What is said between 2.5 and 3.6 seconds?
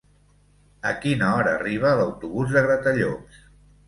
de Gratallops?